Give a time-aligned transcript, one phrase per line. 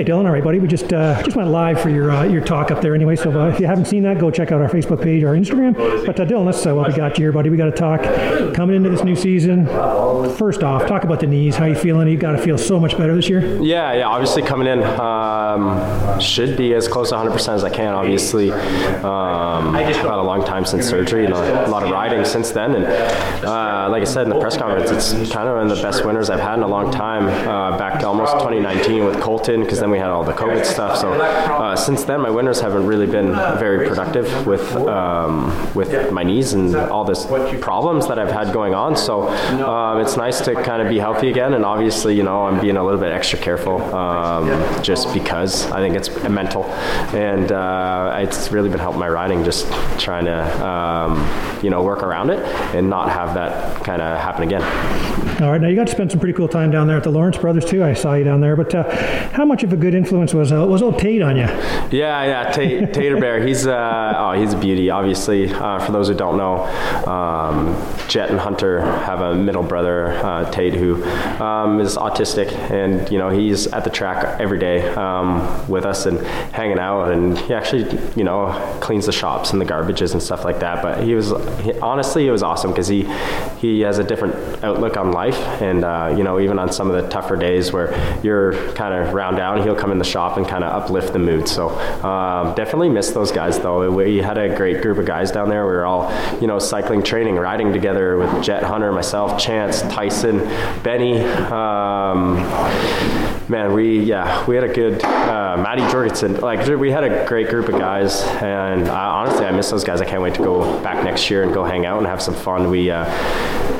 [0.00, 0.24] Hey, Dylan.
[0.24, 0.58] All right, buddy.
[0.58, 3.16] We just uh, just went live for your uh, your talk up there anyway.
[3.16, 5.74] So uh, if you haven't seen that, go check out our Facebook page, our Instagram.
[6.06, 7.50] But uh, Dylan, that's uh, what we got you here, buddy.
[7.50, 8.02] We got to talk
[8.54, 9.66] coming into this new season.
[10.36, 11.54] First off, talk about the knees.
[11.54, 12.08] How you feeling?
[12.08, 13.60] You got to feel so much better this year.
[13.62, 14.08] Yeah, yeah.
[14.08, 17.92] Obviously, coming in um, should be as close to 100% as I can.
[17.92, 22.52] Obviously, um, had a long time since surgery and a, a lot of riding since
[22.52, 22.74] then.
[22.74, 22.86] And
[23.44, 26.06] uh, like I said in the press conference, it's kind of one of the best
[26.06, 27.26] winters I've had in a long time.
[27.46, 30.98] Uh, back to almost 2019 with Colton, because then we had all the COVID stuff.
[30.98, 36.22] So uh, since then, my winters haven't really been very productive with um, with my
[36.22, 37.26] knees and all this
[37.60, 38.96] problems that I've had going on.
[38.96, 41.54] So um, it's nice to kind of be healthy again.
[41.54, 45.80] And obviously, you know, I'm being a little bit extra careful um, just because I
[45.80, 46.64] think it's mental,
[47.14, 49.44] and uh, it's really been helping my riding.
[49.44, 49.66] Just
[49.98, 52.40] trying to um, you know work around it
[52.74, 54.62] and not have that kind of happen again.
[55.42, 57.10] All right, now you got to spend some pretty cool time down there at the
[57.10, 57.82] Lawrence Brothers too.
[57.82, 58.84] I saw you down there, but uh,
[59.30, 61.42] how much of a good influence was uh, was old Tate on you?
[61.42, 63.44] Yeah, yeah, Tate, Tater Bear.
[63.44, 64.90] He's uh, oh, he's a beauty.
[64.90, 66.64] Obviously, uh, for those who don't know,
[67.06, 67.74] um,
[68.08, 71.02] Jett and Hunter have a middle brother, uh, Tate, who
[71.42, 76.06] um, is autistic, and you know he's at the track every day um, with us
[76.06, 76.20] and
[76.52, 80.44] hanging out, and he actually you know cleans the shops and the garbages and stuff
[80.44, 80.82] like that.
[80.82, 83.02] But he was he, honestly, it was awesome because he
[83.58, 87.02] he has a different outlook on life, and uh, you know even on some of
[87.02, 87.90] the tougher days where
[88.22, 91.18] you're kind of round down, he'll come in the shop and kind of uplift the
[91.18, 91.48] mood.
[91.48, 91.68] So
[92.04, 93.90] um, definitely miss those guys though.
[93.90, 95.66] We had a great group of guys down there.
[95.66, 100.38] We were all you know cycling, training, riding together with Jett Hunter, myself, Chance, Tyson,
[100.82, 101.20] Benny.
[101.20, 102.36] Um,
[103.48, 106.40] man, we yeah, we had a good uh, Matty Jorgensen.
[106.40, 110.00] Like we had a great group of guys, and uh, honestly, I miss those guys.
[110.00, 112.34] I can't wait to go back next year and go hang out and have some
[112.34, 112.70] fun.
[112.70, 113.04] We uh,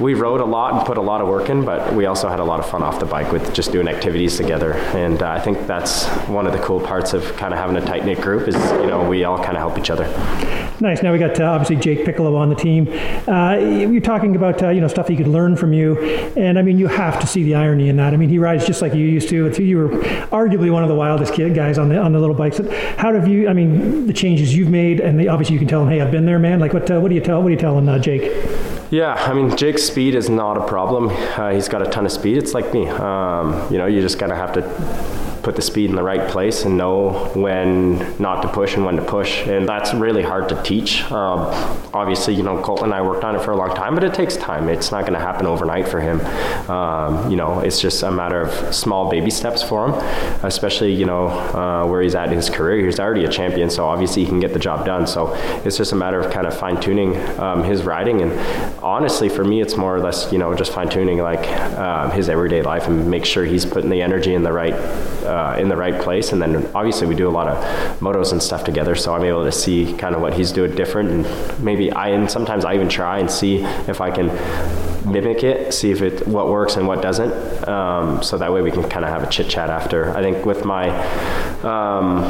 [0.00, 2.40] we rode a lot and put a lot of work in, but we also had
[2.40, 4.74] a lot of fun off the bike with just doing activities together.
[4.74, 7.80] And uh, I think that's one of the cool parts of kind of having a
[7.80, 10.04] tight knit group is you know we all kind of help each other.
[10.80, 11.02] Nice.
[11.02, 12.88] Now we got uh, obviously Jake Piccolo on the team.
[13.28, 15.98] Uh, you're talking about uh, you know stuff he could learn from you,
[16.36, 18.12] and I mean you have to see the irony in that.
[18.12, 19.50] I mean he rides just like you used to.
[19.62, 19.88] You were
[20.30, 22.58] arguably one of the wildest kid guys on the on the little bikes.
[22.98, 23.48] How have you?
[23.48, 26.10] I mean the changes you've made, and the, obviously you can tell him, hey, I've
[26.10, 26.58] been there, man.
[26.58, 26.90] Like what?
[26.90, 27.40] Uh, what do you tell?
[27.42, 28.22] What do you telling uh, Jake?
[28.94, 31.08] Yeah, I mean, Jake's speed is not a problem.
[31.08, 32.36] Uh, he's got a ton of speed.
[32.36, 32.86] It's like me.
[32.86, 34.62] Um, you know, you just gotta have to
[35.44, 38.96] put the speed in the right place and know when not to push and when
[38.96, 39.46] to push.
[39.46, 41.02] And that's really hard to teach.
[41.12, 41.40] Um,
[41.92, 44.14] obviously, you know, Colton and I worked on it for a long time, but it
[44.14, 44.68] takes time.
[44.68, 46.20] It's not going to happen overnight for him.
[46.70, 49.94] Um, you know, it's just a matter of small baby steps for him,
[50.42, 52.84] especially, you know, uh, where he's at in his career.
[52.84, 55.06] He's already a champion, so obviously he can get the job done.
[55.06, 55.34] So
[55.64, 58.22] it's just a matter of kind of fine tuning um, his riding.
[58.22, 58.32] And
[58.82, 61.46] honestly, for me, it's more or less, you know, just fine tuning like
[61.78, 64.74] uh, his everyday life and make sure he's putting the energy in the right.
[65.24, 66.32] Uh, uh, in the right place.
[66.32, 67.56] And then obviously we do a lot of
[68.00, 71.10] motos and stuff together, so I'm able to see kind of what he's doing different.
[71.10, 74.28] And maybe I and sometimes I even try and see if I can
[75.04, 77.68] mimic it, see if it what works and what doesn't.
[77.68, 80.16] Um, so that way we can kind of have a chit chat after.
[80.16, 80.88] I think with my
[81.62, 82.24] um,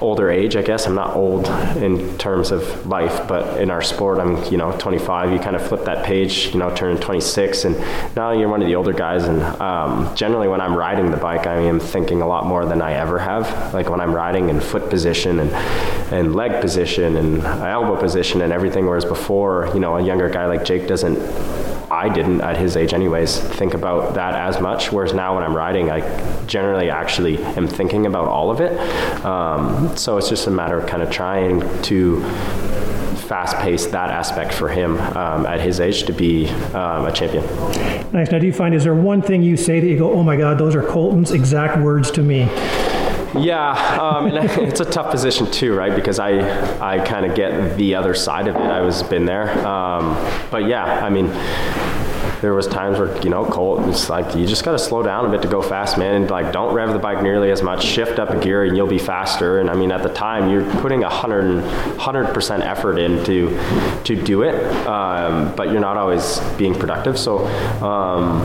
[0.00, 1.46] older age, I guess I'm not old
[1.76, 5.32] in terms of life, but in our sport, I'm you know 25.
[5.32, 8.68] You kind of flip that page, you know, turn 26, and now you're one of
[8.68, 9.24] the older guys.
[9.24, 12.82] And um, generally, when I'm riding the bike, I am thinking a lot more than
[12.82, 13.74] I ever have.
[13.74, 15.50] Like when I'm riding in foot position and
[16.12, 18.86] and leg position and elbow position and everything.
[18.86, 21.18] Whereas before, you know, a younger guy like Jake doesn't
[21.90, 24.92] I didn't at his age anyways think about that as much.
[24.92, 26.00] Whereas now when I'm riding, I
[26.46, 28.78] generally actually am thinking about all of it.
[29.24, 32.22] Um, so it's just a matter of kind of trying to
[33.30, 37.44] fast pace that aspect for him um, at his age to be um, a champion.
[38.12, 38.30] Nice.
[38.30, 40.36] Now, do you find is there one thing you say that you go, oh my
[40.36, 42.48] God, those are Colton's exact words to me?
[43.38, 45.94] Yeah, um, and it's a tough position too, right?
[45.94, 46.40] Because I
[46.80, 48.62] I kind of get the other side of it.
[48.62, 50.14] I was been there, um,
[50.50, 51.26] but yeah, I mean
[52.40, 55.26] there was times where you know Colt it's like you just got to slow down
[55.26, 57.84] a bit to go fast man and like don't rev the bike nearly as much.
[57.84, 59.60] Shift up a gear and you'll be faster.
[59.60, 61.62] And I mean at the time you're putting a hundred
[61.98, 63.50] hundred percent effort into
[64.04, 64.54] to do it
[64.86, 67.18] um, but you're not always being productive.
[67.18, 67.46] So
[67.84, 68.40] um,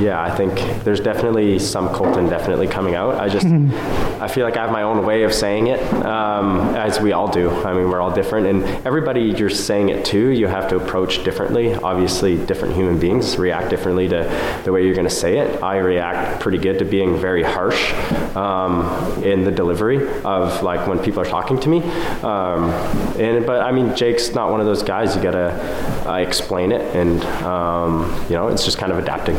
[0.00, 3.14] yeah I think there's definitely some Colton definitely coming out.
[3.14, 7.00] I just I feel like I have my own way of saying it um, as
[7.00, 7.50] we all do.
[7.50, 11.24] I mean we're all different and everybody you're saying it to you have to approach
[11.24, 11.74] differently.
[11.74, 15.62] Obviously different human beings react differently to the way you're going to say it.
[15.62, 17.92] I react pretty good to being very harsh
[18.36, 21.82] um, in the delivery of like when people are talking to me.
[22.22, 22.70] Um,
[23.18, 25.16] and but I mean, Jake's not one of those guys.
[25.16, 29.36] You got to uh, explain it, and um, you know, it's just kind of adapting.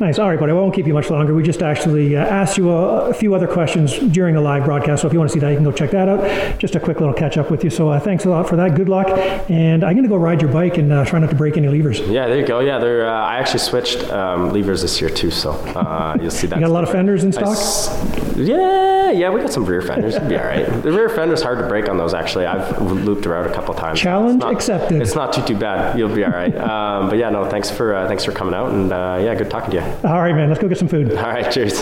[0.00, 0.18] Nice.
[0.18, 0.50] All right, buddy.
[0.50, 1.34] I won't keep you much longer.
[1.34, 5.02] We just actually uh, asked you a, a few other questions during the live broadcast.
[5.02, 6.58] So if you want to see that, you can go check that out.
[6.58, 7.70] Just a quick little catch up with you.
[7.70, 8.74] So uh, thanks a lot for that.
[8.74, 9.06] Good luck.
[9.48, 11.68] And I'm going to go ride your bike and uh, try not to break any
[11.68, 12.00] levers.
[12.00, 12.60] Yeah, there you go.
[12.60, 16.46] Yeah, they're, uh, I actually switched um, levers this year too, so uh, you'll see
[16.48, 16.56] that.
[16.56, 17.48] You got a lot of fenders in stock?
[17.56, 17.88] s-
[18.36, 20.14] yeah, yeah, we got some rear fenders.
[20.16, 20.66] It'll be all right.
[20.82, 22.14] The rear fender's hard to break on those.
[22.14, 24.00] Actually, I've looped around a couple times.
[24.00, 25.02] Challenge It's not- accepted.
[25.02, 25.98] It's not too too bad.
[25.98, 26.54] You'll be all right.
[26.56, 29.50] Um, but yeah, no, thanks for uh, thanks for coming out, and uh, yeah, good
[29.50, 29.82] talking to you.
[30.08, 30.48] All right, man.
[30.48, 31.12] Let's go get some food.
[31.12, 31.80] All right, cheers.